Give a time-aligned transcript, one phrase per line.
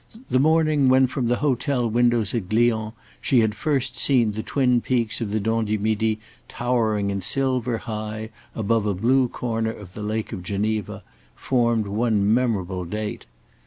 [0.31, 4.81] The morning when from the hotel windows at Glion she had first seen the twin
[4.81, 9.93] peaks of the Dent du Midi towering in silver high above a blue corner of
[9.93, 11.03] the Lake of Geneva,
[11.35, 13.27] formed one memorable date.